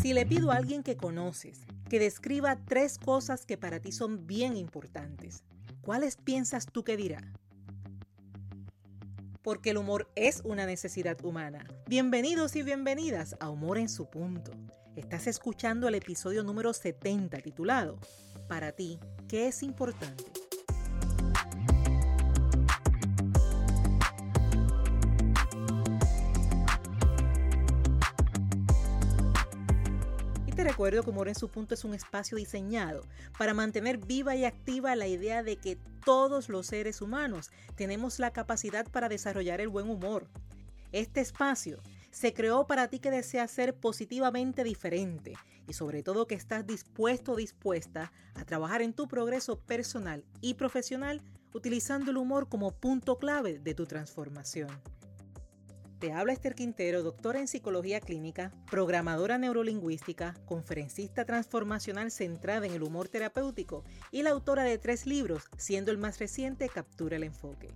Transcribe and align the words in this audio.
Si 0.00 0.14
le 0.14 0.24
pido 0.24 0.50
a 0.50 0.56
alguien 0.56 0.82
que 0.82 0.96
conoces 0.96 1.60
que 1.90 1.98
describa 1.98 2.56
tres 2.56 2.96
cosas 2.96 3.44
que 3.44 3.58
para 3.58 3.80
ti 3.80 3.92
son 3.92 4.26
bien 4.26 4.56
importantes, 4.56 5.42
¿cuáles 5.82 6.16
piensas 6.16 6.64
tú 6.64 6.84
que 6.84 6.96
dirá? 6.96 7.20
Porque 9.42 9.70
el 9.70 9.76
humor 9.76 10.10
es 10.14 10.40
una 10.42 10.64
necesidad 10.64 11.22
humana. 11.22 11.66
Bienvenidos 11.86 12.56
y 12.56 12.62
bienvenidas 12.62 13.36
a 13.40 13.50
Humor 13.50 13.76
en 13.76 13.90
su 13.90 14.08
punto. 14.08 14.52
Estás 14.96 15.26
escuchando 15.26 15.86
el 15.86 15.96
episodio 15.96 16.44
número 16.44 16.72
70 16.72 17.36
titulado 17.40 17.98
Para 18.48 18.72
ti, 18.72 18.98
¿qué 19.28 19.48
es 19.48 19.62
importante? 19.62 20.39
Recuerdo 30.80 31.02
que 31.02 31.10
Humor 31.10 31.28
en 31.28 31.34
su 31.34 31.50
punto 31.50 31.74
es 31.74 31.84
un 31.84 31.92
espacio 31.92 32.38
diseñado 32.38 33.02
para 33.36 33.52
mantener 33.52 33.98
viva 33.98 34.34
y 34.34 34.46
activa 34.46 34.96
la 34.96 35.06
idea 35.06 35.42
de 35.42 35.56
que 35.56 35.76
todos 36.06 36.48
los 36.48 36.68
seres 36.68 37.02
humanos 37.02 37.50
tenemos 37.74 38.18
la 38.18 38.30
capacidad 38.30 38.90
para 38.90 39.10
desarrollar 39.10 39.60
el 39.60 39.68
buen 39.68 39.90
humor. 39.90 40.26
Este 40.90 41.20
espacio 41.20 41.82
se 42.10 42.32
creó 42.32 42.66
para 42.66 42.88
ti 42.88 42.98
que 42.98 43.10
deseas 43.10 43.50
ser 43.50 43.74
positivamente 43.74 44.64
diferente 44.64 45.34
y 45.68 45.74
sobre 45.74 46.02
todo 46.02 46.26
que 46.26 46.34
estás 46.34 46.66
dispuesto 46.66 47.32
o 47.32 47.36
dispuesta 47.36 48.10
a 48.34 48.46
trabajar 48.46 48.80
en 48.80 48.94
tu 48.94 49.06
progreso 49.06 49.58
personal 49.58 50.24
y 50.40 50.54
profesional 50.54 51.20
utilizando 51.52 52.10
el 52.10 52.16
humor 52.16 52.48
como 52.48 52.70
punto 52.70 53.18
clave 53.18 53.58
de 53.58 53.74
tu 53.74 53.84
transformación. 53.84 54.70
Te 56.00 56.12
habla 56.12 56.32
Esther 56.32 56.54
Quintero, 56.54 57.02
doctora 57.02 57.40
en 57.40 57.46
psicología 57.46 58.00
clínica, 58.00 58.54
programadora 58.70 59.36
neurolingüística, 59.36 60.34
conferencista 60.46 61.26
transformacional 61.26 62.10
centrada 62.10 62.64
en 62.64 62.72
el 62.72 62.82
humor 62.82 63.08
terapéutico 63.08 63.84
y 64.10 64.22
la 64.22 64.30
autora 64.30 64.64
de 64.64 64.78
tres 64.78 65.04
libros, 65.04 65.50
siendo 65.58 65.90
el 65.90 65.98
más 65.98 66.18
reciente 66.18 66.70
Captura 66.70 67.16
el 67.16 67.24
Enfoque. 67.24 67.74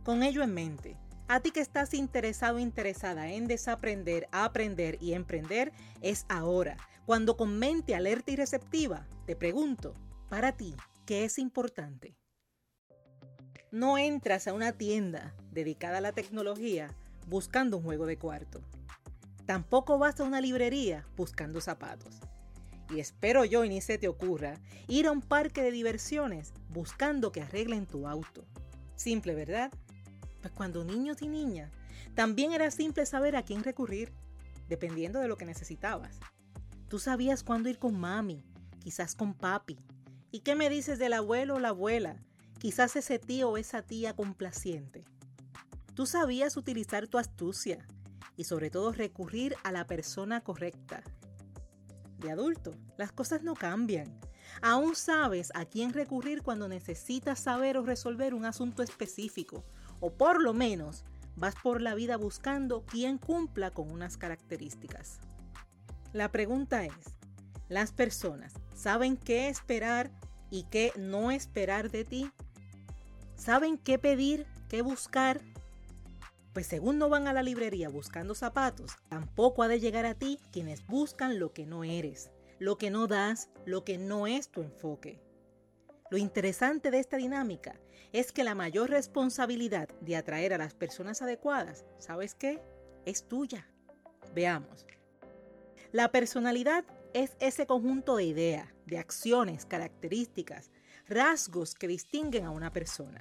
Con 0.03 0.25
ello 0.25 0.43
en 0.43 0.55
mente, 0.55 0.97
a 1.29 1.39
ti 1.39 1.53
que 1.53 1.61
estás 1.61 1.95
interesado 1.95 2.59
interesada 2.59 3.31
en 3.31 3.47
desaprender, 3.47 4.27
aprender 4.33 4.99
y 5.01 5.13
emprender, 5.13 5.73
es 6.01 6.27
ahora, 6.29 6.77
cuando 7.07 7.37
con 7.37 7.57
mente 7.57 7.95
alerta 7.95 8.33
y 8.33 8.37
receptiva, 8.37 9.07
te 9.25 9.37
pregunto, 9.37 9.95
para 10.29 10.57
ti, 10.57 10.75
¿qué 11.07 11.25
es 11.25 11.39
importante? 11.39 12.17
No 13.71 13.99
entras 13.99 14.49
a 14.49 14.53
una 14.53 14.73
tienda 14.73 15.37
dedicada 15.53 15.99
a 15.99 16.01
la 16.01 16.13
tecnología 16.13 16.93
buscando 17.29 17.77
un 17.77 17.85
juego 17.85 18.07
de 18.07 18.19
cuarto. 18.19 18.61
Tampoco 19.51 19.99
vas 19.99 20.21
a 20.21 20.23
una 20.23 20.41
librería 20.41 21.05
buscando 21.17 21.61
zapatos. 21.61 22.21
Y 22.89 23.01
espero 23.01 23.45
yo 23.45 23.65
y 23.65 23.69
ni 23.69 23.81
se 23.81 23.99
te 23.99 24.07
ocurra 24.07 24.55
ir 24.87 25.09
a 25.09 25.11
un 25.11 25.23
parque 25.23 25.61
de 25.61 25.73
diversiones 25.73 26.53
buscando 26.69 27.33
que 27.33 27.43
arreglen 27.43 27.85
tu 27.85 28.07
auto. 28.07 28.45
Simple, 28.95 29.35
¿verdad? 29.35 29.73
Pues 30.41 30.53
cuando 30.53 30.85
niños 30.85 31.21
y 31.21 31.27
niñas, 31.27 31.73
también 32.15 32.53
era 32.53 32.71
simple 32.71 33.05
saber 33.07 33.35
a 33.35 33.43
quién 33.43 33.65
recurrir, 33.65 34.13
dependiendo 34.69 35.19
de 35.19 35.27
lo 35.27 35.37
que 35.37 35.47
necesitabas. 35.47 36.21
Tú 36.87 37.01
sabías 37.01 37.43
cuándo 37.43 37.69
ir 37.69 37.81
con 37.81 37.99
mami, 37.99 38.45
quizás 38.79 39.17
con 39.17 39.35
papi. 39.35 39.81
¿Y 40.31 40.43
qué 40.43 40.55
me 40.55 40.71
dices 40.71 41.01
del 41.01 41.15
abuelo 41.15 41.57
o 41.57 41.59
la 41.59 41.71
abuela? 41.71 42.23
Quizás 42.61 42.95
ese 42.95 43.19
tío 43.19 43.51
o 43.51 43.57
esa 43.57 43.83
tía 43.83 44.15
complaciente. 44.15 45.05
Tú 45.97 46.07
sabías 46.07 46.57
utilizar 46.57 47.09
tu 47.09 47.19
astucia, 47.19 47.85
y 48.41 48.45
sobre 48.45 48.71
todo 48.71 48.91
recurrir 48.91 49.55
a 49.65 49.71
la 49.71 49.87
persona 49.87 50.41
correcta. 50.41 51.03
De 52.17 52.31
adulto, 52.31 52.75
las 52.97 53.13
cosas 53.13 53.43
no 53.43 53.53
cambian. 53.53 54.19
Aún 54.63 54.97
sabes 54.97 55.53
a 55.55 55.67
quién 55.67 55.93
recurrir 55.93 56.43
cuando 56.43 56.67
necesitas 56.67 57.39
saber 57.39 57.77
o 57.77 57.83
resolver 57.83 58.33
un 58.33 58.47
asunto 58.47 58.83
específico, 58.83 59.63
o 60.01 60.15
por 60.15 60.41
lo 60.41 60.55
menos 60.55 61.05
vas 61.37 61.55
por 61.63 61.83
la 61.83 61.95
vida 61.95 62.17
buscando 62.17 62.87
quien 62.87 63.19
cumpla 63.19 63.73
con 63.73 63.91
unas 63.91 64.17
características. 64.17 65.19
La 66.15 66.33
pregunta 66.33 66.87
es, 66.87 67.15
¿las 67.69 67.93
personas 67.93 68.55
saben 68.75 69.19
qué 69.19 69.51
esperar 69.51 70.11
y 70.51 70.63
qué 70.71 70.95
no 70.97 71.31
esperar 71.31 71.91
de 71.91 72.07
ti? 72.07 72.33
¿Saben 73.37 73.77
qué 73.77 73.99
pedir, 73.99 74.47
qué 74.71 74.81
buscar 74.81 75.43
pues 76.53 76.67
según 76.67 76.99
no 76.99 77.09
van 77.09 77.29
a 77.29 77.33
la 77.33 77.43
librería 77.43 77.89
buscando 77.89 78.35
zapatos, 78.35 78.97
tampoco 79.09 79.63
ha 79.63 79.69
de 79.69 79.81
llegar 79.81 80.07
a 80.07 80.15
ti 80.15 80.39
quienes 80.53 80.87
buscan 80.87 81.39
lo 81.39 81.53
que 81.53 81.67
no 81.67 81.85
eres, 81.85 82.31
lo 82.59 82.77
que 82.79 82.91
no 82.91 83.07
das, 83.07 83.51
lo 83.65 83.85
que 83.85 83.99
no 83.99 84.27
es 84.27 84.51
tu 84.51 84.63
enfoque. 84.63 85.21
Lo 86.11 86.19
interesante 86.19 86.91
de 86.91 86.99
esta 86.99 87.17
dinámica 87.17 87.79
es 88.13 88.33
que 88.33 88.43
la 88.43 88.57
mayor 88.57 88.91
responsabilidad 88.91 89.89
de 90.01 90.17
atraer 90.17 90.53
a 90.53 90.59
las 90.59 90.75
personas 90.75 91.23
adecuadas, 91.23 91.85
¿sabes 91.99 92.35
qué? 92.35 92.61
Es 93.07 93.29
tuya. 93.29 93.69
Veamos. 94.35 94.87
La 95.93 96.11
personalidad 96.11 96.85
es 97.15 97.37
ese 97.41 97.67
conjunto 97.67 98.17
de 98.17 98.25
ideas, 98.25 98.69
de 98.87 98.99
acciones, 98.99 99.67
características, 99.67 100.71
rasgos 101.09 101.75
que 101.75 101.89
distinguen 101.89 102.45
a 102.45 102.51
una 102.51 102.73
persona. 102.73 103.21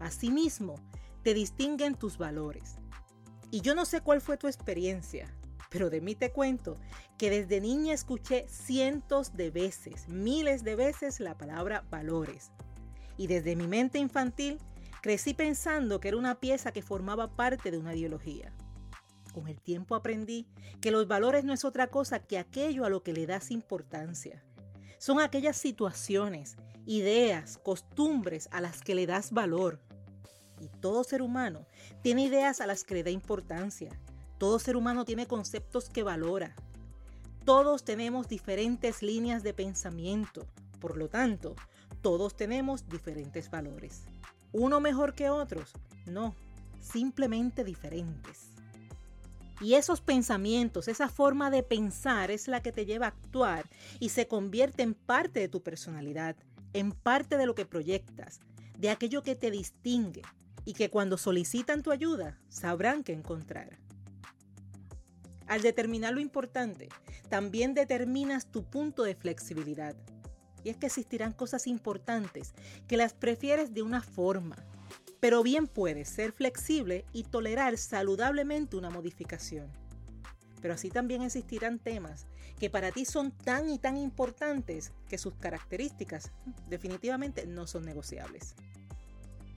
Asimismo, 0.00 0.76
te 1.24 1.32
distinguen 1.32 1.94
tus 1.94 2.18
valores. 2.18 2.76
Y 3.50 3.62
yo 3.62 3.74
no 3.74 3.86
sé 3.86 4.02
cuál 4.02 4.20
fue 4.20 4.36
tu 4.36 4.46
experiencia, 4.46 5.34
pero 5.70 5.88
de 5.88 6.02
mí 6.02 6.14
te 6.14 6.30
cuento 6.30 6.76
que 7.16 7.30
desde 7.30 7.62
niña 7.62 7.94
escuché 7.94 8.46
cientos 8.48 9.34
de 9.34 9.50
veces, 9.50 10.06
miles 10.08 10.64
de 10.64 10.76
veces 10.76 11.20
la 11.20 11.36
palabra 11.38 11.84
valores. 11.90 12.52
Y 13.16 13.26
desde 13.26 13.56
mi 13.56 13.66
mente 13.66 13.98
infantil 13.98 14.58
crecí 15.00 15.32
pensando 15.32 15.98
que 15.98 16.08
era 16.08 16.18
una 16.18 16.40
pieza 16.40 16.72
que 16.72 16.82
formaba 16.82 17.34
parte 17.34 17.70
de 17.70 17.78
una 17.78 17.94
ideología. 17.94 18.52
Con 19.32 19.48
el 19.48 19.60
tiempo 19.60 19.94
aprendí 19.94 20.46
que 20.82 20.90
los 20.90 21.08
valores 21.08 21.44
no 21.44 21.54
es 21.54 21.64
otra 21.64 21.86
cosa 21.86 22.18
que 22.18 22.38
aquello 22.38 22.84
a 22.84 22.90
lo 22.90 23.02
que 23.02 23.14
le 23.14 23.26
das 23.26 23.50
importancia. 23.50 24.44
Son 24.98 25.20
aquellas 25.20 25.56
situaciones, 25.56 26.56
ideas, 26.86 27.56
costumbres 27.56 28.48
a 28.52 28.60
las 28.60 28.82
que 28.82 28.94
le 28.94 29.06
das 29.06 29.32
valor 29.32 29.80
todo 30.84 31.02
ser 31.02 31.22
humano 31.22 31.64
tiene 32.02 32.24
ideas 32.24 32.60
a 32.60 32.66
las 32.66 32.84
que 32.84 32.92
le 32.92 33.02
da 33.02 33.08
importancia. 33.08 33.98
Todo 34.36 34.58
ser 34.58 34.76
humano 34.76 35.06
tiene 35.06 35.26
conceptos 35.26 35.88
que 35.88 36.02
valora. 36.02 36.54
Todos 37.46 37.86
tenemos 37.86 38.28
diferentes 38.28 39.02
líneas 39.02 39.42
de 39.42 39.54
pensamiento. 39.54 40.46
Por 40.80 40.98
lo 40.98 41.08
tanto, 41.08 41.56
todos 42.02 42.36
tenemos 42.36 42.86
diferentes 42.86 43.50
valores. 43.50 44.02
¿Uno 44.52 44.78
mejor 44.78 45.14
que 45.14 45.30
otros? 45.30 45.72
No, 46.04 46.34
simplemente 46.82 47.64
diferentes. 47.64 48.50
Y 49.62 49.76
esos 49.76 50.02
pensamientos, 50.02 50.88
esa 50.88 51.08
forma 51.08 51.48
de 51.48 51.62
pensar 51.62 52.30
es 52.30 52.46
la 52.46 52.60
que 52.60 52.72
te 52.72 52.84
lleva 52.84 53.06
a 53.06 53.16
actuar 53.16 53.64
y 54.00 54.10
se 54.10 54.28
convierte 54.28 54.82
en 54.82 54.92
parte 54.92 55.40
de 55.40 55.48
tu 55.48 55.62
personalidad, 55.62 56.36
en 56.74 56.92
parte 56.92 57.38
de 57.38 57.46
lo 57.46 57.54
que 57.54 57.64
proyectas, 57.64 58.40
de 58.76 58.90
aquello 58.90 59.22
que 59.22 59.34
te 59.34 59.50
distingue, 59.50 60.20
y 60.64 60.72
que 60.72 60.90
cuando 60.90 61.18
solicitan 61.18 61.82
tu 61.82 61.90
ayuda 61.90 62.38
sabrán 62.48 63.04
qué 63.04 63.12
encontrar. 63.12 63.78
Al 65.46 65.60
determinar 65.60 66.14
lo 66.14 66.20
importante, 66.20 66.88
también 67.28 67.74
determinas 67.74 68.50
tu 68.50 68.64
punto 68.64 69.02
de 69.02 69.14
flexibilidad. 69.14 69.94
Y 70.62 70.70
es 70.70 70.78
que 70.78 70.86
existirán 70.86 71.32
cosas 71.32 71.66
importantes 71.66 72.54
que 72.88 72.96
las 72.96 73.12
prefieres 73.12 73.74
de 73.74 73.82
una 73.82 74.02
forma, 74.02 74.56
pero 75.20 75.42
bien 75.42 75.66
puedes 75.66 76.08
ser 76.08 76.32
flexible 76.32 77.04
y 77.12 77.24
tolerar 77.24 77.76
saludablemente 77.76 78.76
una 78.76 78.90
modificación. 78.90 79.70
pero 80.64 80.72
así 80.72 80.88
también 80.88 81.20
existirán 81.20 81.78
temas 81.78 82.26
que 82.58 82.70
para 82.70 82.90
ti 82.90 83.04
son 83.04 83.32
tan 83.32 83.68
y 83.68 83.78
tan 83.78 83.98
importantes 83.98 84.92
que 85.08 85.18
sus 85.18 85.34
características 85.34 86.32
definitivamente 86.70 87.46
no 87.46 87.66
son 87.66 87.84
negociables. 87.84 88.54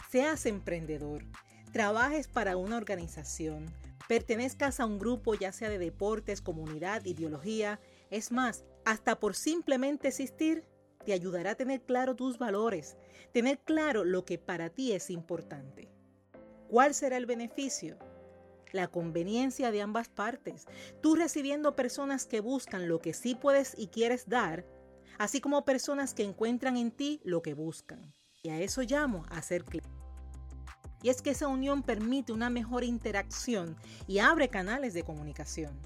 Seas 0.10 0.46
emprendedor, 0.46 1.26
trabajes 1.74 2.30
para 2.30 2.56
una 2.56 2.78
organización, 2.78 3.66
pertenezcas 4.08 4.80
a 4.80 4.86
un 4.86 5.00
grupo 5.00 5.36
ya 5.36 5.52
sea 5.52 5.70
de 5.70 5.80
deportes, 5.80 6.42
comunidad, 6.42 7.04
ideología, 7.04 7.82
es 8.10 8.32
más, 8.32 8.64
hasta 8.86 9.20
por 9.20 9.36
simplemente 9.36 10.08
existir, 10.08 10.64
te 11.06 11.12
ayudará 11.12 11.52
a 11.52 11.56
tener 11.56 11.82
claro 11.82 12.16
tus 12.16 12.38
valores, 12.38 12.96
tener 13.34 13.60
claro 13.60 14.06
lo 14.06 14.24
que 14.24 14.38
para 14.38 14.70
ti 14.70 14.94
es 14.94 15.10
importante. 15.10 15.90
¿Cuál 16.70 16.94
será 16.94 17.18
el 17.18 17.26
beneficio? 17.26 17.98
La 18.72 18.88
conveniencia 18.88 19.72
de 19.72 19.82
ambas 19.82 20.08
partes. 20.08 20.68
Tú 21.02 21.16
recibiendo 21.16 21.76
personas 21.76 22.26
que 22.26 22.40
buscan 22.40 22.88
lo 22.88 23.00
que 23.00 23.14
sí 23.14 23.36
puedes 23.36 23.78
y 23.78 23.88
quieres 23.88 24.30
dar, 24.30 24.66
así 25.18 25.42
como 25.42 25.66
personas 25.66 26.14
que 26.14 26.24
encuentran 26.24 26.78
en 26.78 26.92
ti 26.92 27.20
lo 27.26 27.42
que 27.42 27.54
buscan. 27.54 28.14
Y 28.42 28.50
a 28.50 28.62
eso 28.62 28.82
llamo 28.84 29.26
hacer 29.30 29.66
clic. 29.66 29.97
Y 31.08 31.10
es 31.10 31.22
que 31.22 31.30
esa 31.30 31.48
unión 31.48 31.84
permite 31.84 32.34
una 32.34 32.50
mejor 32.50 32.84
interacción 32.84 33.78
y 34.08 34.20
abre 34.20 34.50
canales 34.50 34.94
de 34.94 35.04
comunicación. 35.04 35.80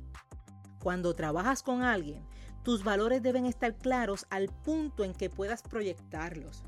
Cuando 0.82 1.14
trabajas 1.14 1.62
con 1.62 1.84
alguien, 1.84 2.26
tus 2.64 2.84
valores 2.84 3.22
deben 3.22 3.46
estar 3.46 3.78
claros 3.78 4.26
al 4.32 4.48
punto 4.50 5.04
en 5.04 5.14
que 5.14 5.30
puedas 5.30 5.62
proyectarlos. 5.62 6.64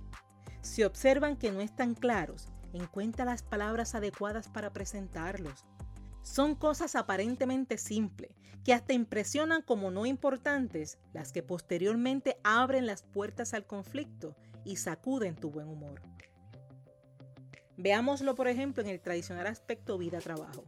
Si 0.62 0.84
observan 0.84 1.36
que 1.36 1.52
no 1.52 1.62
están 1.62 1.96
claros, 1.96 2.48
encuentra 2.74 3.26
las 3.26 3.42
palabras 3.42 3.96
adecuadas 3.96 4.50
para 4.50 4.72
presentarlos. 4.72 5.66
Son 6.22 6.54
cosas 6.54 6.96
aparentemente 6.96 7.80
simples, 7.80 8.36
que 8.64 8.76
hasta 8.76 8.94
impresionan 8.94 9.64
como 9.64 9.90
no 9.90 10.06
importantes, 10.06 11.00
las 11.12 11.32
que 11.32 11.42
posteriormente 11.42 12.38
abren 12.44 12.86
las 12.86 13.02
puertas 13.02 13.56
al 13.56 13.66
conflicto 13.66 14.36
y 14.64 14.76
sacuden 14.76 15.36
tu 15.36 15.50
buen 15.50 15.68
humor. 15.68 16.13
Veámoslo, 17.78 18.36
por 18.36 18.48
ejemplo, 18.48 18.84
en 18.84 18.90
el 18.90 19.00
tradicional 19.00 19.48
aspecto 19.48 19.98
vida-trabajo. 19.98 20.66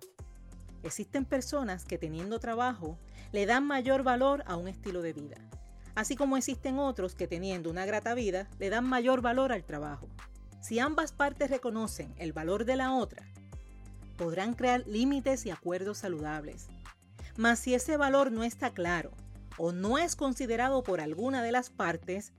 Existen 0.83 1.25
personas 1.25 1.85
que 1.85 1.97
teniendo 1.97 2.39
trabajo 2.39 2.97
le 3.31 3.45
dan 3.45 3.65
mayor 3.65 4.03
valor 4.03 4.43
a 4.47 4.55
un 4.55 4.67
estilo 4.67 5.01
de 5.01 5.13
vida, 5.13 5.37
así 5.95 6.15
como 6.15 6.37
existen 6.37 6.77
otros 6.77 7.15
que 7.15 7.27
teniendo 7.27 7.69
una 7.69 7.85
grata 7.85 8.13
vida 8.13 8.47
le 8.59 8.69
dan 8.69 8.85
mayor 8.85 9.21
valor 9.21 9.51
al 9.51 9.63
trabajo. 9.63 10.07
Si 10.61 10.79
ambas 10.79 11.11
partes 11.11 11.49
reconocen 11.49 12.13
el 12.17 12.33
valor 12.33 12.65
de 12.65 12.75
la 12.75 12.93
otra, 12.93 13.23
podrán 14.17 14.53
crear 14.53 14.83
límites 14.87 15.45
y 15.45 15.51
acuerdos 15.51 15.99
saludables. 15.99 16.67
Mas 17.37 17.59
si 17.59 17.73
ese 17.73 17.97
valor 17.97 18.31
no 18.31 18.43
está 18.43 18.71
claro 18.71 19.11
o 19.57 19.71
no 19.71 19.97
es 19.97 20.15
considerado 20.15 20.83
por 20.83 21.01
alguna 21.01 21.43
de 21.43 21.51
las 21.51 21.69
partes, 21.69 22.33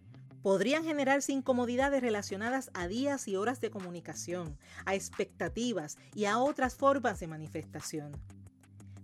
podrían 0.47 0.85
generarse 0.85 1.33
incomodidades 1.33 2.01
relacionadas 2.01 2.71
a 2.73 2.87
días 2.87 3.27
y 3.27 3.35
horas 3.35 3.61
de 3.61 3.69
comunicación, 3.69 4.57
a 4.85 4.95
expectativas 4.95 5.99
y 6.15 6.27
a 6.27 6.39
otras 6.39 6.77
formas 6.77 7.19
de 7.19 7.27
manifestación. 7.27 8.13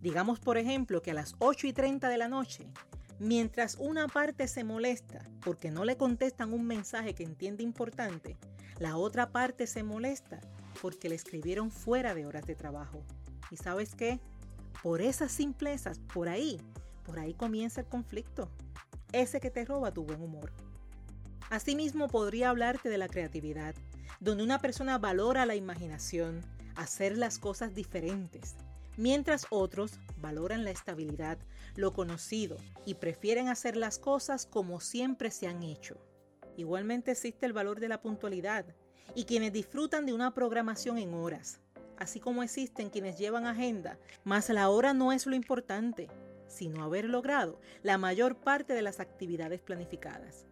Digamos, 0.00 0.38
por 0.38 0.56
ejemplo, 0.56 1.02
que 1.02 1.10
a 1.10 1.14
las 1.14 1.34
8 1.40 1.66
y 1.66 1.72
30 1.72 2.08
de 2.08 2.16
la 2.16 2.28
noche, 2.28 2.68
mientras 3.18 3.76
una 3.80 4.06
parte 4.06 4.46
se 4.46 4.62
molesta 4.62 5.28
porque 5.44 5.72
no 5.72 5.84
le 5.84 5.96
contestan 5.96 6.52
un 6.52 6.64
mensaje 6.64 7.12
que 7.12 7.24
entiende 7.24 7.64
importante, 7.64 8.38
la 8.78 8.96
otra 8.96 9.32
parte 9.32 9.66
se 9.66 9.82
molesta 9.82 10.38
porque 10.80 11.08
le 11.08 11.16
escribieron 11.16 11.72
fuera 11.72 12.14
de 12.14 12.24
horas 12.24 12.46
de 12.46 12.54
trabajo. 12.54 13.02
¿Y 13.50 13.56
sabes 13.56 13.96
qué? 13.96 14.20
Por 14.80 15.02
esas 15.02 15.32
simplezas, 15.32 15.98
por 16.14 16.28
ahí, 16.28 16.60
por 17.04 17.18
ahí 17.18 17.34
comienza 17.34 17.80
el 17.80 17.88
conflicto. 17.88 18.48
Ese 19.10 19.40
que 19.40 19.50
te 19.50 19.64
roba 19.64 19.92
tu 19.92 20.04
buen 20.04 20.22
humor. 20.22 20.52
Asimismo, 21.52 22.08
podría 22.08 22.49
hablarte 22.49 22.88
de 22.88 22.96
la 22.96 23.08
creatividad, 23.08 23.75
donde 24.20 24.43
una 24.43 24.58
persona 24.58 24.96
valora 24.96 25.44
la 25.44 25.54
imaginación, 25.54 26.40
hacer 26.76 27.19
las 27.19 27.38
cosas 27.38 27.75
diferentes, 27.75 28.56
mientras 28.96 29.46
otros 29.50 30.00
valoran 30.16 30.64
la 30.64 30.70
estabilidad, 30.70 31.37
lo 31.76 31.93
conocido 31.93 32.56
y 32.87 32.94
prefieren 32.94 33.49
hacer 33.49 33.76
las 33.76 33.99
cosas 33.99 34.46
como 34.46 34.81
siempre 34.81 35.31
se 35.31 35.46
han 35.46 35.62
hecho. 35.62 35.99
Igualmente 36.56 37.10
existe 37.10 37.44
el 37.44 37.52
valor 37.52 37.81
de 37.81 37.88
la 37.90 38.00
puntualidad 38.00 38.64
y 39.14 39.25
quienes 39.25 39.52
disfrutan 39.52 40.06
de 40.06 40.14
una 40.14 40.32
programación 40.32 40.96
en 40.96 41.12
horas, 41.12 41.60
así 41.98 42.19
como 42.19 42.43
existen 42.43 42.88
quienes 42.88 43.19
llevan 43.19 43.44
agenda, 43.44 43.98
mas 44.25 44.48
la 44.48 44.70
hora 44.70 44.94
no 44.94 45.12
es 45.12 45.26
lo 45.26 45.34
importante, 45.34 46.08
sino 46.46 46.82
haber 46.82 47.05
logrado 47.10 47.60
la 47.82 47.98
mayor 47.98 48.37
parte 48.37 48.72
de 48.72 48.81
las 48.81 49.00
actividades 49.00 49.60
planificadas. 49.60 50.46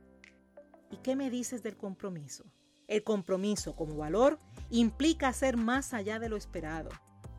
¿Y 0.90 0.96
qué 0.98 1.16
me 1.16 1.30
dices 1.30 1.62
del 1.62 1.76
compromiso? 1.76 2.44
El 2.88 3.04
compromiso 3.04 3.76
como 3.76 3.96
valor 3.96 4.38
implica 4.70 5.28
hacer 5.28 5.56
más 5.56 5.94
allá 5.94 6.18
de 6.18 6.28
lo 6.28 6.36
esperado. 6.36 6.90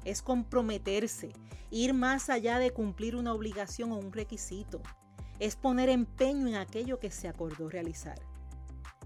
Es 0.05 0.21
comprometerse, 0.21 1.33
ir 1.69 1.93
más 1.93 2.29
allá 2.29 2.57
de 2.57 2.71
cumplir 2.71 3.15
una 3.15 3.33
obligación 3.33 3.91
o 3.91 3.97
un 3.97 4.13
requisito. 4.13 4.81
Es 5.39 5.55
poner 5.55 5.89
empeño 5.89 6.47
en 6.47 6.55
aquello 6.55 6.99
que 6.99 7.11
se 7.11 7.27
acordó 7.27 7.69
realizar. 7.69 8.19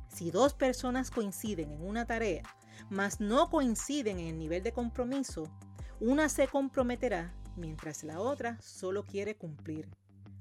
Si 0.07 0.29
dos 0.29 0.53
personas 0.53 1.09
coinciden 1.09 1.71
en 1.71 1.81
una 1.81 2.05
tarea, 2.05 2.43
mas 2.89 3.19
no 3.19 3.49
coinciden 3.49 4.19
en 4.19 4.27
el 4.27 4.37
nivel 4.37 4.61
de 4.63 4.71
compromiso, 4.71 5.43
una 5.99 6.29
se 6.29 6.47
comprometerá 6.47 7.33
mientras 7.55 8.03
la 8.03 8.19
otra 8.19 8.61
solo 8.61 9.03
quiere 9.03 9.35
cumplir, 9.35 9.89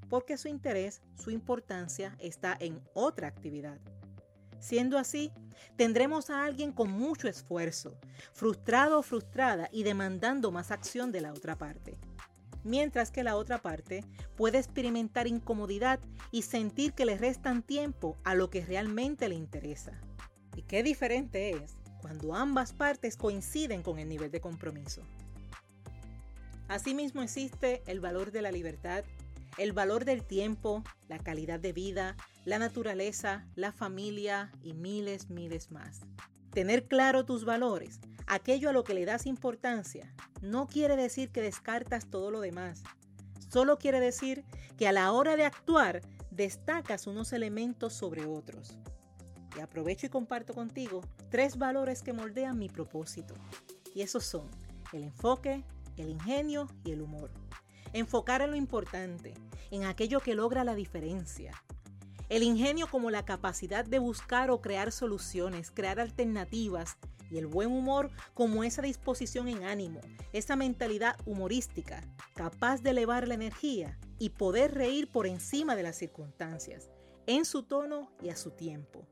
porque 0.09 0.37
su 0.37 0.47
interés, 0.47 1.01
su 1.15 1.31
importancia 1.31 2.15
está 2.19 2.55
en 2.59 2.81
otra 2.93 3.27
actividad. 3.27 3.79
Siendo 4.59 4.97
así, 4.97 5.31
tendremos 5.75 6.29
a 6.29 6.45
alguien 6.45 6.71
con 6.71 6.89
mucho 6.91 7.27
esfuerzo, 7.27 7.97
frustrado 8.33 8.99
o 8.99 9.03
frustrada 9.03 9.69
y 9.71 9.83
demandando 9.83 10.51
más 10.51 10.71
acción 10.71 11.11
de 11.11 11.21
la 11.21 11.33
otra 11.33 11.57
parte 11.57 11.97
mientras 12.65 13.11
que 13.11 13.23
la 13.23 13.37
otra 13.37 13.61
parte 13.61 14.03
puede 14.35 14.57
experimentar 14.57 15.27
incomodidad 15.27 15.99
y 16.31 16.41
sentir 16.41 16.93
que 16.93 17.05
le 17.05 17.17
restan 17.17 17.61
tiempo 17.61 18.17
a 18.25 18.35
lo 18.35 18.49
que 18.49 18.65
realmente 18.65 19.29
le 19.29 19.35
interesa. 19.35 20.01
Y 20.55 20.63
qué 20.63 20.83
diferente 20.83 21.51
es 21.51 21.77
cuando 22.01 22.35
ambas 22.35 22.73
partes 22.73 23.15
coinciden 23.15 23.83
con 23.83 23.99
el 23.99 24.09
nivel 24.09 24.31
de 24.31 24.41
compromiso. 24.41 25.03
Asimismo 26.67 27.21
existe 27.21 27.83
el 27.85 27.99
valor 27.99 28.31
de 28.31 28.41
la 28.41 28.51
libertad, 28.51 29.05
el 29.57 29.73
valor 29.73 30.05
del 30.05 30.23
tiempo, 30.23 30.83
la 31.07 31.19
calidad 31.19 31.59
de 31.59 31.73
vida, 31.73 32.15
la 32.43 32.59
naturaleza, 32.59 33.47
la 33.55 33.71
familia 33.71 34.51
y 34.61 34.73
miles, 34.73 35.29
miles 35.29 35.71
más. 35.71 36.01
Tener 36.51 36.87
claro 36.87 37.25
tus 37.25 37.45
valores, 37.45 37.99
aquello 38.27 38.69
a 38.69 38.73
lo 38.73 38.83
que 38.83 38.93
le 38.93 39.05
das 39.05 39.25
importancia, 39.25 40.13
no 40.41 40.67
quiere 40.67 40.95
decir 40.95 41.31
que 41.31 41.41
descartas 41.41 42.09
todo 42.09 42.31
lo 42.31 42.39
demás. 42.39 42.83
Solo 43.49 43.77
quiere 43.77 43.99
decir 43.99 44.43
que 44.77 44.87
a 44.87 44.91
la 44.91 45.11
hora 45.11 45.35
de 45.35 45.45
actuar 45.45 46.01
destacas 46.31 47.07
unos 47.07 47.33
elementos 47.33 47.93
sobre 47.93 48.25
otros. 48.25 48.77
Y 49.57 49.61
aprovecho 49.61 50.07
y 50.07 50.09
comparto 50.09 50.53
contigo 50.53 51.01
tres 51.29 51.57
valores 51.57 52.01
que 52.01 52.11
moldean 52.11 52.59
mi 52.59 52.67
propósito. 52.67 53.33
Y 53.93 54.01
esos 54.01 54.25
son 54.25 54.49
el 54.91 55.03
enfoque, 55.03 55.63
el 55.95 56.09
ingenio 56.09 56.67
y 56.83 56.91
el 56.91 57.01
humor. 57.01 57.31
Enfocar 57.95 58.41
en 58.41 58.51
lo 58.51 58.57
importante, 58.57 59.33
en 59.71 59.85
aquello 59.85 60.19
que 60.19 60.35
logra 60.35 60.65
la 60.65 60.75
diferencia, 60.75 61.53
el 62.27 62.43
ingenio 62.43 62.87
como 62.87 63.09
la 63.09 63.23
capacidad 63.23 63.85
de 63.85 63.99
buscar 63.99 64.51
o 64.51 64.59
crear 64.59 64.91
soluciones, 64.91 65.71
crear 65.71 66.01
alternativas 66.01 66.97
y 67.31 67.37
el 67.37 67.47
buen 67.47 67.71
humor 67.71 68.11
como 68.33 68.65
esa 68.65 68.81
disposición 68.81 69.47
en 69.47 69.63
ánimo, 69.63 70.01
esa 70.33 70.57
mentalidad 70.57 71.15
humorística, 71.25 72.01
capaz 72.33 72.81
de 72.81 72.89
elevar 72.89 73.29
la 73.29 73.35
energía 73.35 73.97
y 74.19 74.31
poder 74.31 74.73
reír 74.73 75.09
por 75.09 75.25
encima 75.25 75.77
de 75.77 75.83
las 75.83 75.95
circunstancias, 75.95 76.89
en 77.27 77.45
su 77.45 77.63
tono 77.63 78.11
y 78.21 78.27
a 78.27 78.35
su 78.35 78.51
tiempo. 78.51 79.07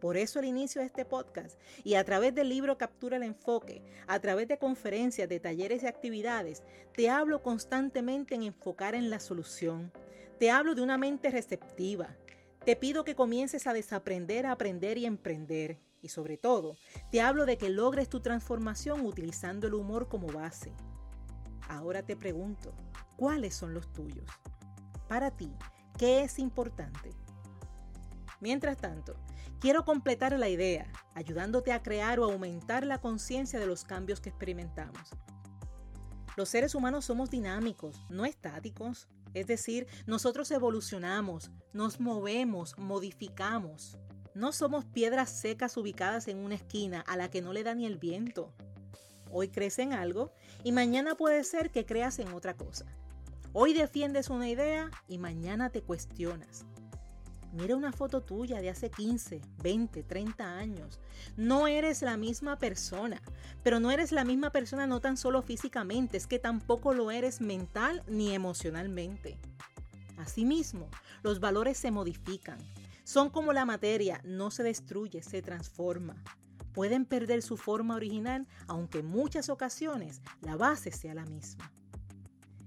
Por 0.00 0.16
eso 0.16 0.38
el 0.38 0.44
inicio 0.44 0.80
de 0.80 0.86
este 0.86 1.04
podcast 1.04 1.58
y 1.82 1.94
a 1.94 2.04
través 2.04 2.34
del 2.34 2.48
libro 2.48 2.76
Captura 2.78 3.16
el 3.16 3.22
Enfoque, 3.22 3.82
a 4.06 4.18
través 4.20 4.48
de 4.48 4.58
conferencias, 4.58 5.28
de 5.28 5.40
talleres 5.40 5.82
y 5.82 5.86
actividades, 5.86 6.62
te 6.94 7.08
hablo 7.08 7.42
constantemente 7.42 8.34
en 8.34 8.42
enfocar 8.42 8.94
en 8.94 9.10
la 9.10 9.20
solución. 9.20 9.92
Te 10.38 10.50
hablo 10.50 10.74
de 10.74 10.82
una 10.82 10.98
mente 10.98 11.30
receptiva, 11.30 12.16
te 12.64 12.76
pido 12.76 13.04
que 13.04 13.14
comiences 13.14 13.66
a 13.66 13.74
desaprender 13.74 14.46
a 14.46 14.52
aprender 14.52 14.96
y 14.96 15.04
emprender. 15.04 15.78
Y 16.00 16.08
sobre 16.08 16.36
todo, 16.36 16.76
te 17.10 17.20
hablo 17.20 17.44
de 17.44 17.58
que 17.58 17.68
logres 17.68 18.08
tu 18.08 18.20
transformación 18.20 19.04
utilizando 19.04 19.66
el 19.66 19.74
humor 19.74 20.08
como 20.08 20.28
base. 20.28 20.72
Ahora 21.68 22.02
te 22.02 22.16
pregunto, 22.16 22.74
¿cuáles 23.16 23.54
son 23.54 23.74
los 23.74 23.92
tuyos? 23.92 24.28
Para 25.08 25.30
ti, 25.30 25.52
¿qué 25.98 26.22
es 26.22 26.38
importante? 26.38 27.10
Mientras 28.44 28.76
tanto, 28.76 29.16
quiero 29.58 29.86
completar 29.86 30.38
la 30.38 30.50
idea, 30.50 30.92
ayudándote 31.14 31.72
a 31.72 31.82
crear 31.82 32.20
o 32.20 32.24
aumentar 32.24 32.84
la 32.84 33.00
conciencia 33.00 33.58
de 33.58 33.66
los 33.66 33.84
cambios 33.84 34.20
que 34.20 34.28
experimentamos. 34.28 35.12
Los 36.36 36.50
seres 36.50 36.74
humanos 36.74 37.06
somos 37.06 37.30
dinámicos, 37.30 38.04
no 38.10 38.26
estáticos. 38.26 39.08
Es 39.32 39.46
decir, 39.46 39.86
nosotros 40.06 40.50
evolucionamos, 40.50 41.52
nos 41.72 42.00
movemos, 42.00 42.76
modificamos. 42.76 43.96
No 44.34 44.52
somos 44.52 44.84
piedras 44.84 45.30
secas 45.30 45.78
ubicadas 45.78 46.28
en 46.28 46.36
una 46.36 46.56
esquina 46.56 47.00
a 47.00 47.16
la 47.16 47.30
que 47.30 47.40
no 47.40 47.54
le 47.54 47.62
da 47.62 47.74
ni 47.74 47.86
el 47.86 47.96
viento. 47.96 48.52
Hoy 49.30 49.48
crees 49.48 49.78
en 49.78 49.94
algo 49.94 50.34
y 50.64 50.72
mañana 50.72 51.14
puede 51.14 51.44
ser 51.44 51.70
que 51.70 51.86
creas 51.86 52.18
en 52.18 52.28
otra 52.34 52.52
cosa. 52.52 52.84
Hoy 53.54 53.72
defiendes 53.72 54.28
una 54.28 54.50
idea 54.50 54.90
y 55.08 55.16
mañana 55.16 55.70
te 55.70 55.80
cuestionas. 55.80 56.66
Mira 57.54 57.76
una 57.76 57.92
foto 57.92 58.20
tuya 58.20 58.60
de 58.60 58.68
hace 58.68 58.90
15, 58.90 59.40
20, 59.62 60.02
30 60.02 60.58
años. 60.58 60.98
No 61.36 61.68
eres 61.68 62.02
la 62.02 62.16
misma 62.16 62.58
persona, 62.58 63.22
pero 63.62 63.78
no 63.78 63.92
eres 63.92 64.10
la 64.10 64.24
misma 64.24 64.50
persona 64.50 64.88
no 64.88 65.00
tan 65.00 65.16
solo 65.16 65.40
físicamente, 65.40 66.16
es 66.16 66.26
que 66.26 66.40
tampoco 66.40 66.92
lo 66.94 67.12
eres 67.12 67.40
mental 67.40 68.02
ni 68.08 68.34
emocionalmente. 68.34 69.38
Asimismo, 70.16 70.88
los 71.22 71.38
valores 71.38 71.78
se 71.78 71.92
modifican. 71.92 72.58
Son 73.04 73.30
como 73.30 73.52
la 73.52 73.64
materia, 73.64 74.20
no 74.24 74.50
se 74.50 74.64
destruye, 74.64 75.22
se 75.22 75.40
transforma. 75.40 76.16
Pueden 76.72 77.04
perder 77.04 77.40
su 77.40 77.56
forma 77.56 77.94
original, 77.94 78.48
aunque 78.66 78.98
en 78.98 79.06
muchas 79.06 79.48
ocasiones 79.48 80.22
la 80.40 80.56
base 80.56 80.90
sea 80.90 81.14
la 81.14 81.24
misma. 81.24 81.70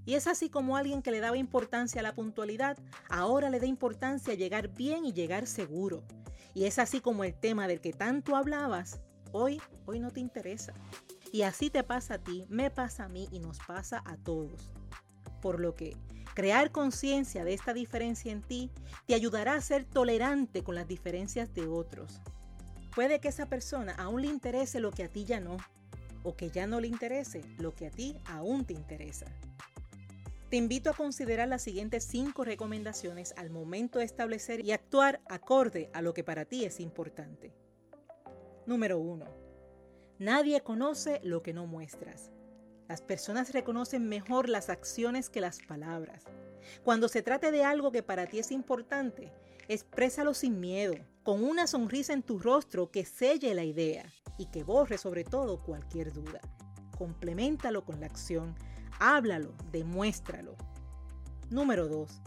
Y 0.07 0.15
es 0.15 0.25
así 0.25 0.49
como 0.49 0.77
alguien 0.77 1.01
que 1.01 1.11
le 1.11 1.19
daba 1.19 1.35
importancia 1.35 1.99
a 1.99 2.03
la 2.03 2.15
puntualidad, 2.15 2.77
ahora 3.09 3.49
le 3.49 3.59
da 3.59 3.65
importancia 3.65 4.31
a 4.31 4.37
llegar 4.37 4.69
bien 4.69 5.03
y 5.03 5.11
llegar 5.11 5.45
seguro. 5.47 6.01
Y 6.53 6.63
es 6.63 6.79
así 6.79 7.01
como 7.01 7.25
el 7.25 7.33
tema 7.33 7.67
del 7.67 7.81
que 7.81 7.91
tanto 7.91 8.37
hablabas, 8.37 9.01
hoy, 9.33 9.61
hoy 9.85 9.99
no 9.99 10.11
te 10.11 10.21
interesa. 10.21 10.73
Y 11.33 11.41
así 11.41 11.69
te 11.69 11.83
pasa 11.83 12.13
a 12.13 12.17
ti, 12.19 12.45
me 12.47 12.71
pasa 12.71 13.03
a 13.03 13.09
mí 13.09 13.27
y 13.33 13.39
nos 13.39 13.59
pasa 13.59 14.01
a 14.05 14.15
todos. 14.15 14.71
Por 15.41 15.59
lo 15.59 15.75
que 15.75 15.97
crear 16.33 16.71
conciencia 16.71 17.43
de 17.43 17.53
esta 17.53 17.73
diferencia 17.73 18.31
en 18.31 18.41
ti 18.41 18.71
te 19.07 19.13
ayudará 19.13 19.55
a 19.55 19.61
ser 19.61 19.83
tolerante 19.83 20.63
con 20.63 20.75
las 20.75 20.87
diferencias 20.87 21.53
de 21.53 21.67
otros. 21.67 22.21
Puede 22.95 23.19
que 23.19 23.27
esa 23.27 23.47
persona 23.47 23.91
aún 23.95 24.21
le 24.21 24.29
interese 24.29 24.79
lo 24.79 24.91
que 24.91 25.03
a 25.03 25.09
ti 25.09 25.25
ya 25.25 25.41
no, 25.41 25.57
o 26.23 26.37
que 26.37 26.49
ya 26.49 26.65
no 26.65 26.79
le 26.79 26.87
interese 26.87 27.43
lo 27.57 27.75
que 27.75 27.87
a 27.87 27.91
ti 27.91 28.15
aún 28.25 28.63
te 28.63 28.73
interesa. 28.73 29.25
Te 30.49 30.55
invito 30.55 30.89
a 30.89 30.93
considerar 30.93 31.49
las 31.49 31.61
siguientes 31.61 32.05
cinco 32.05 32.45
recomendaciones 32.45 33.33
al 33.35 33.49
momento 33.49 33.99
de 33.99 34.05
establecer 34.05 34.63
y 34.63 34.71
actuar 34.71 35.19
acorde 35.27 35.89
a 35.93 36.01
lo 36.01 36.13
que 36.13 36.23
para 36.23 36.45
ti 36.45 36.63
es 36.63 36.79
importante. 36.79 37.53
Número 38.65 38.97
1. 38.97 39.25
Nadie 40.19 40.61
conoce 40.61 41.19
lo 41.21 41.43
que 41.43 41.53
no 41.53 41.67
muestras. 41.67 42.31
Las 42.87 43.01
personas 43.01 43.51
reconocen 43.51 44.07
mejor 44.07 44.47
las 44.47 44.69
acciones 44.69 45.29
que 45.29 45.41
las 45.41 45.59
palabras. 45.59 46.23
Cuando 46.81 47.09
se 47.09 47.21
trate 47.21 47.51
de 47.51 47.65
algo 47.65 47.91
que 47.91 48.01
para 48.01 48.25
ti 48.25 48.39
es 48.39 48.51
importante, 48.51 49.33
exprésalo 49.67 50.33
sin 50.33 50.61
miedo, 50.61 50.95
con 51.23 51.43
una 51.43 51.67
sonrisa 51.67 52.13
en 52.13 52.23
tu 52.23 52.39
rostro 52.39 52.89
que 52.89 53.03
selle 53.03 53.53
la 53.53 53.65
idea 53.65 54.05
y 54.37 54.45
que 54.45 54.63
borre 54.63 54.97
sobre 54.97 55.25
todo 55.25 55.61
cualquier 55.61 56.13
duda. 56.13 56.39
Complementalo 56.97 57.83
con 57.83 57.99
la 57.99 58.05
acción 58.05 58.55
Háblalo, 58.99 59.53
demuéstralo. 59.71 60.55
Número 61.51 61.87
2. 61.87 62.21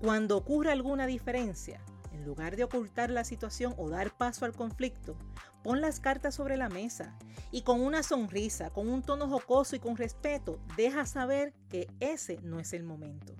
Cuando 0.00 0.38
ocurra 0.38 0.72
alguna 0.72 1.06
diferencia, 1.06 1.80
en 2.12 2.24
lugar 2.24 2.56
de 2.56 2.64
ocultar 2.64 3.10
la 3.10 3.24
situación 3.24 3.74
o 3.76 3.90
dar 3.90 4.16
paso 4.16 4.46
al 4.46 4.54
conflicto, 4.54 5.16
pon 5.62 5.82
las 5.82 6.00
cartas 6.00 6.34
sobre 6.34 6.56
la 6.56 6.70
mesa 6.70 7.14
y 7.50 7.60
con 7.62 7.82
una 7.82 8.02
sonrisa, 8.02 8.70
con 8.70 8.88
un 8.88 9.02
tono 9.02 9.28
jocoso 9.28 9.76
y 9.76 9.80
con 9.80 9.98
respeto, 9.98 10.58
deja 10.78 11.04
saber 11.04 11.52
que 11.68 11.88
ese 12.00 12.38
no 12.42 12.58
es 12.58 12.72
el 12.72 12.84
momento. 12.84 13.34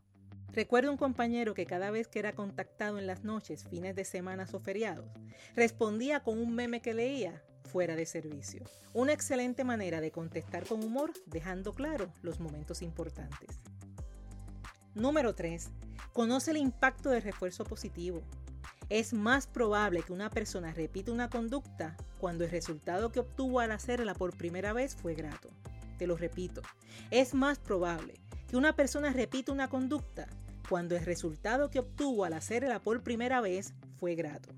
Recuerdo 0.52 0.90
un 0.90 0.98
compañero 0.98 1.54
que 1.54 1.66
cada 1.66 1.90
vez 1.90 2.08
que 2.08 2.18
era 2.18 2.34
contactado 2.34 2.98
en 2.98 3.06
las 3.06 3.24
noches, 3.24 3.64
fines 3.64 3.94
de 3.94 4.04
semanas 4.04 4.52
o 4.52 4.60
feriados, 4.60 5.06
respondía 5.54 6.20
con 6.20 6.38
un 6.38 6.54
meme 6.54 6.82
que 6.82 6.94
leía, 6.94 7.42
fuera 7.68 7.94
de 7.94 8.06
servicio. 8.06 8.64
Una 8.94 9.12
excelente 9.12 9.62
manera 9.62 10.00
de 10.00 10.10
contestar 10.10 10.66
con 10.66 10.82
humor 10.82 11.12
dejando 11.26 11.74
claro 11.74 12.12
los 12.22 12.40
momentos 12.40 12.82
importantes. 12.82 13.60
Número 14.94 15.34
3. 15.34 15.70
Conoce 16.12 16.50
el 16.50 16.56
impacto 16.56 17.10
del 17.10 17.22
refuerzo 17.22 17.64
positivo. 17.64 18.22
Es 18.88 19.12
más 19.12 19.46
probable 19.46 20.02
que 20.02 20.12
una 20.12 20.30
persona 20.30 20.72
repita 20.72 21.12
una 21.12 21.28
conducta 21.28 21.96
cuando 22.18 22.44
el 22.44 22.50
resultado 22.50 23.12
que 23.12 23.20
obtuvo 23.20 23.60
al 23.60 23.70
hacerla 23.70 24.14
por 24.14 24.36
primera 24.36 24.72
vez 24.72 24.96
fue 24.96 25.14
grato. 25.14 25.50
Te 25.98 26.06
lo 26.06 26.16
repito, 26.16 26.62
es 27.10 27.34
más 27.34 27.58
probable 27.58 28.14
que 28.48 28.56
una 28.56 28.74
persona 28.74 29.12
repita 29.12 29.52
una 29.52 29.68
conducta 29.68 30.26
cuando 30.68 30.96
el 30.96 31.04
resultado 31.04 31.70
que 31.70 31.80
obtuvo 31.80 32.24
al 32.24 32.32
hacerla 32.32 32.80
por 32.80 33.02
primera 33.02 33.40
vez 33.40 33.74
fue 33.98 34.14
grato 34.14 34.54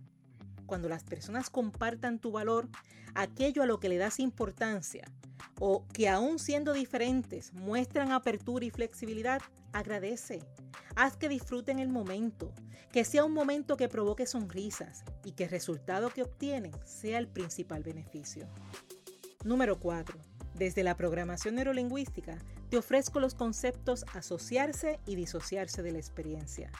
cuando 0.70 0.88
las 0.88 1.02
personas 1.02 1.50
compartan 1.50 2.20
tu 2.20 2.30
valor, 2.30 2.68
aquello 3.16 3.64
a 3.64 3.66
lo 3.66 3.80
que 3.80 3.88
le 3.88 3.98
das 3.98 4.20
importancia, 4.20 5.04
o 5.58 5.84
que 5.92 6.08
aún 6.08 6.38
siendo 6.38 6.72
diferentes 6.72 7.52
muestran 7.52 8.12
apertura 8.12 8.64
y 8.64 8.70
flexibilidad, 8.70 9.42
agradece. 9.72 10.38
Haz 10.94 11.16
que 11.16 11.28
disfruten 11.28 11.80
el 11.80 11.88
momento, 11.88 12.52
que 12.92 13.04
sea 13.04 13.24
un 13.24 13.32
momento 13.32 13.76
que 13.76 13.88
provoque 13.88 14.26
sonrisas 14.26 15.02
y 15.24 15.32
que 15.32 15.42
el 15.42 15.50
resultado 15.50 16.10
que 16.10 16.22
obtienen 16.22 16.70
sea 16.84 17.18
el 17.18 17.26
principal 17.26 17.82
beneficio. 17.82 18.46
Número 19.42 19.80
4. 19.80 20.16
Desde 20.54 20.84
la 20.84 20.96
programación 20.96 21.56
neurolingüística 21.56 22.38
te 22.68 22.78
ofrezco 22.78 23.18
los 23.18 23.34
conceptos 23.34 24.04
asociarse 24.14 25.00
y 25.04 25.16
disociarse 25.16 25.82
de 25.82 25.90
la 25.90 25.98
experiencia. 25.98 26.70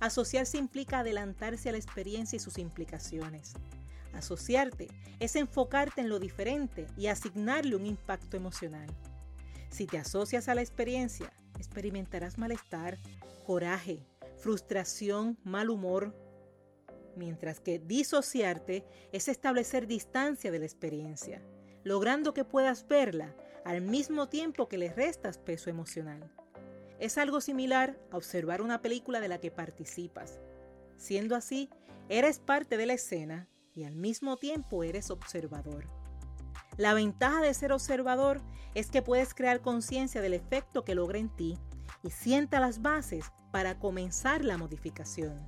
Asociarse 0.00 0.58
implica 0.58 1.00
adelantarse 1.00 1.68
a 1.68 1.72
la 1.72 1.78
experiencia 1.78 2.36
y 2.36 2.40
sus 2.40 2.58
implicaciones. 2.58 3.54
Asociarte 4.12 4.88
es 5.18 5.36
enfocarte 5.36 6.00
en 6.00 6.08
lo 6.08 6.18
diferente 6.18 6.86
y 6.96 7.08
asignarle 7.08 7.76
un 7.76 7.86
impacto 7.86 8.36
emocional. 8.36 8.88
Si 9.70 9.86
te 9.86 9.98
asocias 9.98 10.48
a 10.48 10.54
la 10.54 10.62
experiencia, 10.62 11.32
experimentarás 11.58 12.38
malestar, 12.38 12.98
coraje, 13.46 14.06
frustración, 14.38 15.36
mal 15.44 15.68
humor, 15.68 16.14
mientras 17.16 17.60
que 17.60 17.78
disociarte 17.78 18.84
es 19.12 19.28
establecer 19.28 19.86
distancia 19.86 20.50
de 20.50 20.60
la 20.60 20.64
experiencia, 20.64 21.42
logrando 21.84 22.32
que 22.32 22.44
puedas 22.44 22.86
verla 22.86 23.34
al 23.64 23.82
mismo 23.82 24.28
tiempo 24.28 24.68
que 24.68 24.78
le 24.78 24.92
restas 24.92 25.38
peso 25.38 25.68
emocional. 25.68 26.32
Es 26.98 27.16
algo 27.16 27.40
similar 27.40 27.96
a 28.10 28.16
observar 28.16 28.60
una 28.60 28.82
película 28.82 29.20
de 29.20 29.28
la 29.28 29.38
que 29.38 29.50
participas. 29.50 30.40
Siendo 30.96 31.36
así, 31.36 31.70
eres 32.08 32.40
parte 32.40 32.76
de 32.76 32.86
la 32.86 32.94
escena 32.94 33.48
y 33.72 33.84
al 33.84 33.94
mismo 33.94 34.36
tiempo 34.36 34.82
eres 34.82 35.10
observador. 35.10 35.86
La 36.76 36.94
ventaja 36.94 37.40
de 37.40 37.54
ser 37.54 37.72
observador 37.72 38.40
es 38.74 38.90
que 38.90 39.02
puedes 39.02 39.34
crear 39.34 39.60
conciencia 39.60 40.20
del 40.20 40.34
efecto 40.34 40.84
que 40.84 40.96
logra 40.96 41.18
en 41.18 41.28
ti 41.28 41.56
y 42.02 42.10
sienta 42.10 42.60
las 42.60 42.82
bases 42.82 43.26
para 43.52 43.78
comenzar 43.78 44.44
la 44.44 44.58
modificación. 44.58 45.46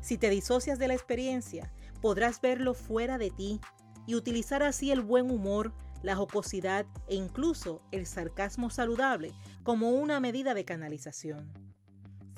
Si 0.00 0.18
te 0.18 0.30
disocias 0.30 0.78
de 0.78 0.88
la 0.88 0.94
experiencia, 0.94 1.72
podrás 2.00 2.40
verlo 2.40 2.74
fuera 2.74 3.18
de 3.18 3.30
ti 3.30 3.60
y 4.06 4.14
utilizar 4.14 4.62
así 4.62 4.90
el 4.90 5.02
buen 5.02 5.30
humor, 5.30 5.72
la 6.02 6.16
jocosidad 6.16 6.86
e 7.08 7.14
incluso 7.14 7.82
el 7.92 8.06
sarcasmo 8.06 8.70
saludable 8.70 9.32
como 9.62 9.90
una 9.90 10.20
medida 10.20 10.54
de 10.54 10.64
canalización. 10.64 11.52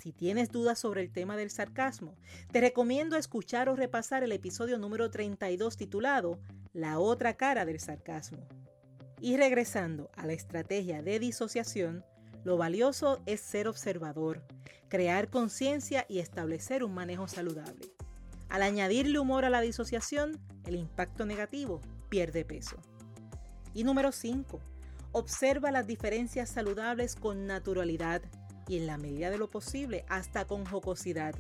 Si 0.03 0.13
tienes 0.13 0.51
dudas 0.51 0.79
sobre 0.79 1.01
el 1.01 1.11
tema 1.11 1.37
del 1.37 1.51
sarcasmo, 1.51 2.15
te 2.53 2.61
recomiendo 2.61 3.17
escuchar 3.17 3.69
o 3.69 3.77
repasar 3.77 4.23
el 4.23 4.33
episodio 4.33 4.79
número 4.79 5.11
32 5.11 5.77
titulado 5.77 6.39
La 6.75 6.99
otra 6.99 7.35
cara 7.35 7.65
del 7.65 7.81
sarcasmo. 7.81 8.47
Y 9.21 9.39
regresando 9.39 10.11
a 10.15 10.27
la 10.27 10.35
estrategia 10.35 11.01
de 11.01 11.19
disociación, 11.19 12.05
lo 12.45 12.59
valioso 12.59 13.23
es 13.25 13.41
ser 13.41 13.69
observador, 13.69 14.43
crear 14.89 15.31
conciencia 15.31 16.05
y 16.09 16.19
establecer 16.19 16.85
un 16.85 16.93
manejo 16.93 17.27
saludable. 17.27 17.95
Al 18.51 18.63
añadirle 18.63 19.19
humor 19.19 19.47
a 19.47 19.51
la 19.51 19.63
disociación, 19.63 20.39
el 20.67 20.77
impacto 20.77 21.25
negativo 21.25 21.81
pierde 22.11 22.45
peso. 22.45 22.77
Y 23.73 23.85
número 23.85 24.13
5. 24.13 24.61
Observa 25.17 25.71
las 25.71 25.87
diferencias 25.87 26.51
saludables 26.51 27.15
con 27.15 27.47
naturalidad 27.47 28.21
y 28.67 28.79
en 28.79 28.89
la 28.89 28.99
medida 28.99 29.31
de 29.31 29.39
lo 29.39 29.49
posible 29.49 30.05
hasta 30.09 30.45
con 30.45 30.65
jocosidad. 30.65 31.37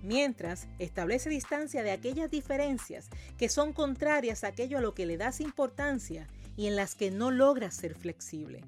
Mientras, 0.00 0.68
establece 0.78 1.28
distancia 1.28 1.82
de 1.82 1.90
aquellas 1.90 2.30
diferencias 2.30 3.08
que 3.36 3.48
son 3.48 3.72
contrarias 3.72 4.44
a 4.44 4.48
aquello 4.48 4.78
a 4.78 4.80
lo 4.80 4.94
que 4.94 5.06
le 5.06 5.16
das 5.16 5.40
importancia 5.40 6.28
y 6.56 6.68
en 6.68 6.76
las 6.76 6.94
que 6.94 7.10
no 7.10 7.32
logras 7.32 7.74
ser 7.74 7.96
flexible. 7.96 8.62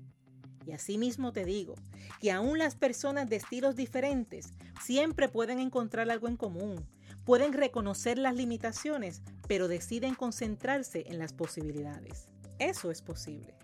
Y 0.66 0.72
asimismo 0.72 1.32
te 1.32 1.44
digo 1.44 1.76
que 2.20 2.32
aún 2.32 2.58
las 2.58 2.74
personas 2.74 3.30
de 3.30 3.36
estilos 3.36 3.76
diferentes 3.76 4.54
siempre 4.82 5.28
pueden 5.28 5.60
encontrar 5.60 6.10
algo 6.10 6.26
en 6.26 6.36
común, 6.36 6.84
pueden 7.24 7.52
reconocer 7.52 8.18
las 8.18 8.34
limitaciones, 8.34 9.22
pero 9.46 9.68
deciden 9.68 10.16
concentrarse 10.16 11.04
en 11.06 11.20
las 11.20 11.32
posibilidades. 11.32 12.26
Eso 12.58 12.90
es 12.90 13.02
posible. 13.02 13.54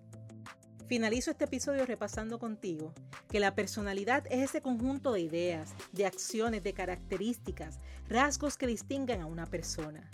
Finalizo 0.87 1.31
este 1.31 1.45
episodio 1.45 1.87
repasando 1.87 2.39
contigo 2.39 2.93
que 3.31 3.41
la 3.41 3.55
personalidad 3.55 4.27
es 4.29 4.51
ese 4.51 4.61
conjunto 4.61 5.13
de 5.13 5.21
ideas, 5.21 5.73
de 5.93 6.05
acciones, 6.05 6.63
de 6.63 6.75
características, 6.75 7.81
rasgos 8.07 8.59
que 8.59 8.67
distinguen 8.67 9.23
a 9.23 9.27
una 9.27 9.47
persona. 9.47 10.11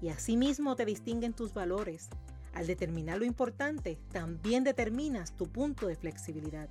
Y 0.00 0.08
asimismo 0.08 0.74
te 0.74 0.86
distinguen 0.86 1.34
tus 1.34 1.52
valores. 1.52 2.08
Al 2.54 2.66
determinar 2.66 3.18
lo 3.18 3.26
importante, 3.26 3.98
también 4.10 4.64
determinas 4.64 5.36
tu 5.36 5.52
punto 5.52 5.86
de 5.86 5.96
flexibilidad. 5.96 6.70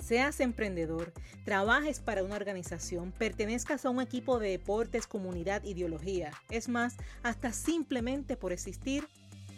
Seas 0.00 0.38
emprendedor, 0.38 1.12
trabajes 1.44 1.98
para 1.98 2.22
una 2.22 2.36
organización, 2.36 3.10
pertenezcas 3.10 3.84
a 3.84 3.90
un 3.90 4.00
equipo 4.00 4.38
de 4.38 4.50
deportes, 4.50 5.08
comunidad, 5.08 5.64
ideología. 5.64 6.30
Es 6.50 6.68
más, 6.68 6.96
hasta 7.24 7.52
simplemente 7.52 8.36
por 8.36 8.52
existir, 8.52 9.08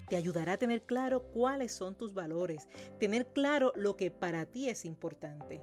te 0.08 0.16
ayudará 0.16 0.54
a 0.54 0.58
tener 0.58 0.82
claro 0.82 1.22
cuáles 1.22 1.72
son 1.72 1.94
tus 1.94 2.14
valores, 2.14 2.68
tener 2.98 3.26
claro 3.26 3.72
lo 3.76 3.96
que 3.96 4.10
para 4.10 4.46
ti 4.46 4.68
es 4.68 4.84
importante. 4.84 5.60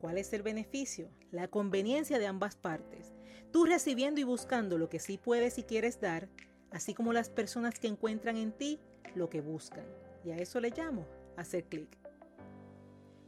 ¿Cuál 0.00 0.18
es 0.18 0.32
el 0.32 0.42
beneficio? 0.42 1.10
La 1.30 1.48
conveniencia 1.48 2.18
de 2.18 2.26
ambas 2.26 2.56
partes. 2.56 3.14
Tú 3.50 3.64
recibiendo 3.64 4.20
y 4.20 4.24
buscando 4.24 4.78
lo 4.78 4.88
que 4.88 4.98
sí 4.98 5.18
puedes 5.18 5.58
y 5.58 5.62
quieres 5.62 6.00
dar, 6.00 6.28
así 6.70 6.94
como 6.94 7.12
las 7.12 7.30
personas 7.30 7.78
que 7.78 7.88
encuentran 7.88 8.36
en 8.36 8.52
ti 8.52 8.80
lo 9.14 9.30
que 9.30 9.40
buscan. 9.40 9.84
Y 10.24 10.32
a 10.32 10.36
eso 10.36 10.60
le 10.60 10.70
llamo 10.70 11.06
hacer 11.36 11.64
clic. 11.64 11.96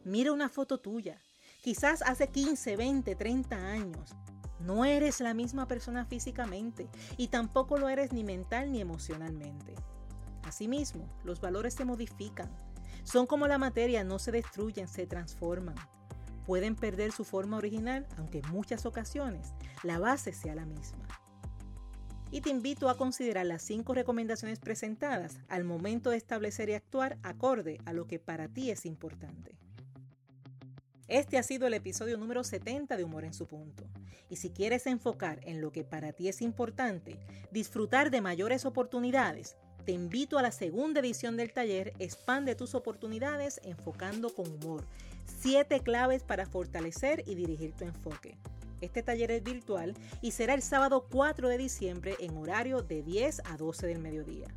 Mira 0.05 0.33
una 0.33 0.49
foto 0.49 0.79
tuya, 0.79 1.23
quizás 1.63 2.03
hace 2.03 2.29
15, 2.29 2.77
20, 2.77 3.15
30 3.15 3.57
años. 3.57 4.15
No 4.61 4.85
eres 4.85 5.21
la 5.21 5.35
misma 5.35 5.69
persona 5.69 6.05
físicamente 6.05 6.89
y 7.17 7.29
tampoco 7.29 7.79
lo 7.79 7.89
eres 7.89 8.13
ni 8.13 8.25
mental 8.25 8.73
ni 8.73 8.81
emocionalmente. 8.81 9.75
Asimismo, 10.49 11.07
los 11.25 11.41
valores 11.41 11.75
se 11.75 11.85
modifican. 11.85 12.51
Son 13.05 13.27
como 13.27 13.47
la 13.47 13.59
materia, 13.59 14.03
no 14.03 14.19
se 14.19 14.33
destruyen, 14.33 14.89
se 14.89 15.07
transforman. 15.07 15.77
Pueden 16.47 16.75
perder 16.75 17.13
su 17.13 17.25
forma 17.25 17.59
original, 17.59 18.07
aunque 18.17 18.39
en 18.39 18.49
muchas 18.51 18.87
ocasiones 18.87 19.53
la 19.83 19.99
base 19.99 20.33
sea 20.33 20.55
la 20.55 20.65
misma. 20.65 21.07
Y 22.31 22.41
te 22.41 22.51
invito 22.51 22.89
a 22.89 22.97
considerar 22.97 23.47
las 23.47 23.63
cinco 23.63 23.95
recomendaciones 23.95 24.59
presentadas 24.59 25.39
al 25.49 25.65
momento 25.65 26.11
de 26.11 26.17
establecer 26.17 26.71
y 26.71 26.75
actuar 26.75 27.19
acorde 27.23 27.79
a 27.85 27.93
lo 27.93 28.07
que 28.07 28.19
para 28.19 28.49
ti 28.49 28.71
es 28.71 28.87
importante. 28.87 29.57
Este 31.09 31.39
ha 31.39 31.43
sido 31.43 31.67
el 31.67 31.75
episodio 31.75 32.19
número 32.19 32.45
70 32.45 32.97
de 32.97 33.05
Humor 33.05 33.25
en 33.25 33.33
su 33.33 33.47
punto. 33.47 33.85
Y 34.29 34.37
si 34.37 34.51
quieres 34.51 34.87
enfocar 34.87 35.41
en 35.45 35.63
lo 35.63 35.73
que 35.73 35.83
para 35.83 36.13
ti 36.13 36.29
es 36.29 36.43
importante, 36.43 37.19
disfrutar 37.51 38.11
de 38.11 38.21
mayores 38.21 38.67
oportunidades, 38.67 39.57
te 39.89 39.93
invito 39.93 40.37
a 40.37 40.43
la 40.43 40.53
segunda 40.53 41.01
edición 41.01 41.39
del 41.39 41.51
taller 41.51 41.95
Expande 41.99 42.55
tus 42.55 42.75
oportunidades 42.75 43.59
enfocando 43.65 44.29
con 44.35 44.47
humor. 44.47 44.85
Siete 45.41 45.81
claves 45.81 46.23
para 46.23 46.45
fortalecer 46.45 47.25
y 47.27 47.37
dirigir 47.37 47.73
tu 47.73 47.87
enfoque. 47.87 48.37
Este 48.83 49.03
taller 49.03 49.31
es 49.31 49.43
virtual 49.43 49.95
y 50.21 50.33
será 50.33 50.53
el 50.53 50.61
sábado 50.61 51.07
4 51.11 51.49
de 51.49 51.57
diciembre 51.57 52.17
en 52.21 52.37
horario 52.37 52.83
de 52.83 53.03
10 53.03 53.41
a 53.47 53.57
12 53.57 53.87
del 53.87 54.01
mediodía. 54.01 54.49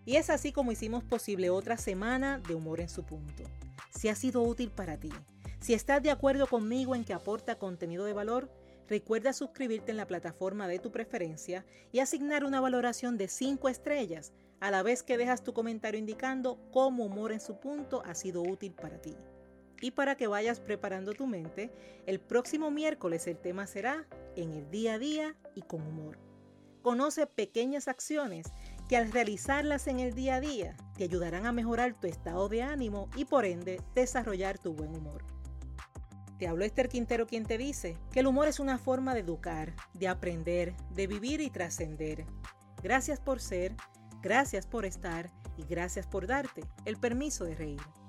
Y 0.05 0.15
es 0.15 0.31
así 0.31 0.51
como 0.51 0.71
hicimos 0.71 1.03
posible 1.03 1.51
otra 1.51 1.77
semana 1.77 2.39
de 2.39 2.55
humor 2.55 2.79
en 2.79 2.89
su 2.89 3.03
punto. 3.03 3.43
Si 3.91 4.09
ha 4.09 4.15
sido 4.15 4.41
útil 4.41 4.71
para 4.71 4.97
ti, 4.97 5.11
si 5.59 5.75
estás 5.75 6.01
de 6.01 6.09
acuerdo 6.09 6.47
conmigo 6.47 6.95
en 6.95 7.05
que 7.05 7.13
aporta 7.13 7.59
contenido 7.59 8.05
de 8.05 8.13
valor, 8.13 8.51
recuerda 8.87 9.33
suscribirte 9.33 9.91
en 9.91 9.97
la 9.97 10.07
plataforma 10.07 10.67
de 10.67 10.79
tu 10.79 10.91
preferencia 10.91 11.65
y 11.91 11.99
asignar 11.99 12.43
una 12.43 12.59
valoración 12.59 13.17
de 13.17 13.27
5 13.27 13.69
estrellas 13.69 14.33
a 14.59 14.71
la 14.71 14.81
vez 14.81 15.03
que 15.03 15.17
dejas 15.17 15.43
tu 15.43 15.53
comentario 15.53 15.99
indicando 15.99 16.57
cómo 16.71 17.05
humor 17.05 17.31
en 17.31 17.39
su 17.39 17.59
punto 17.59 18.01
ha 18.05 18.15
sido 18.15 18.41
útil 18.41 18.73
para 18.73 18.99
ti 18.99 19.15
y 19.81 19.91
para 19.91 20.15
que 20.15 20.27
vayas 20.27 20.59
preparando 20.59 21.13
tu 21.13 21.27
mente, 21.27 21.71
el 22.05 22.19
próximo 22.19 22.71
miércoles 22.71 23.27
el 23.27 23.37
tema 23.37 23.67
será 23.67 24.05
en 24.35 24.53
el 24.53 24.69
día 24.69 24.93
a 24.93 24.99
día 24.99 25.35
y 25.55 25.63
con 25.63 25.81
humor. 25.81 26.19
Conoce 26.81 27.27
pequeñas 27.27 27.87
acciones 27.87 28.47
que 28.87 28.97
al 28.97 29.11
realizarlas 29.11 29.87
en 29.87 29.99
el 29.99 30.13
día 30.13 30.35
a 30.35 30.41
día 30.41 30.75
te 30.97 31.03
ayudarán 31.03 31.45
a 31.45 31.51
mejorar 31.51 31.99
tu 31.99 32.07
estado 32.07 32.49
de 32.49 32.63
ánimo 32.63 33.09
y 33.15 33.25
por 33.25 33.45
ende 33.45 33.81
desarrollar 33.95 34.57
tu 34.57 34.73
buen 34.73 34.95
humor. 34.95 35.23
Te 36.37 36.47
habló 36.47 36.65
Esther 36.65 36.89
Quintero 36.89 37.27
quien 37.27 37.45
te 37.45 37.57
dice 37.57 37.97
que 38.11 38.21
el 38.21 38.27
humor 38.27 38.47
es 38.47 38.59
una 38.59 38.79
forma 38.79 39.13
de 39.13 39.19
educar, 39.19 39.75
de 39.93 40.07
aprender, 40.07 40.75
de 40.89 41.05
vivir 41.05 41.39
y 41.39 41.51
trascender. 41.51 42.25
Gracias 42.81 43.19
por 43.19 43.39
ser, 43.39 43.75
gracias 44.23 44.65
por 44.65 44.85
estar 44.85 45.31
y 45.55 45.63
gracias 45.65 46.07
por 46.07 46.25
darte 46.25 46.63
el 46.85 46.97
permiso 46.97 47.45
de 47.45 47.55
reír. 47.55 48.00